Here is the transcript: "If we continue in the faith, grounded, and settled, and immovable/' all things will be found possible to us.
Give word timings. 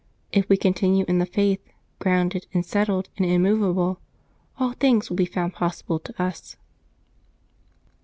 "If 0.31 0.49
we 0.49 0.57
continue 0.57 1.05
in 1.07 1.19
the 1.19 1.27
faith, 1.27 1.61
grounded, 1.99 2.47
and 2.55 2.65
settled, 2.65 3.09
and 3.17 3.25
immovable/' 3.27 3.97
all 4.57 4.71
things 4.73 5.11
will 5.11 5.17
be 5.17 5.25
found 5.27 5.53
possible 5.53 5.99
to 5.99 6.19
us. 6.23 6.57